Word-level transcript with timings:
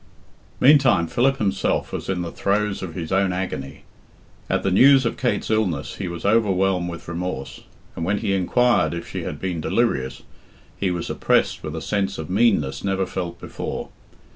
Meantime 0.59 1.05
Philip 1.05 1.37
himself 1.37 1.93
was 1.93 2.09
in 2.09 2.23
the 2.23 2.31
throes 2.31 2.81
of 2.81 2.95
his 2.95 3.11
own 3.11 3.31
agony. 3.31 3.83
At 4.49 4.63
the 4.63 4.71
news 4.71 5.05
of 5.05 5.15
Kate's 5.15 5.51
illness 5.51 5.97
he 5.97 6.07
was 6.07 6.25
overwhelmed 6.25 6.89
with 6.89 7.07
remorse, 7.07 7.65
and 7.95 8.03
when 8.03 8.17
he 8.17 8.33
inquired 8.33 8.95
if 8.95 9.07
she 9.07 9.21
had 9.21 9.39
been 9.39 9.61
delirious, 9.61 10.23
he 10.75 10.89
was 10.89 11.11
oppressed 11.11 11.61
with 11.61 11.75
a 11.75 11.83
sense 11.83 12.17
of 12.17 12.31
meanness 12.31 12.83
never 12.83 13.05
felt 13.05 13.39
before. 13.39 13.89